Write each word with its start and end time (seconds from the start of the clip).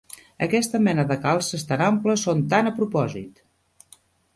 Aquesta 0.45 0.81
mena 0.87 1.05
de 1.11 1.19
calces 1.27 1.67
tan 1.73 1.85
amples 1.91 2.27
són 2.31 2.45
tant 2.55 2.75
a 2.75 2.77
propòsit! 2.83 3.49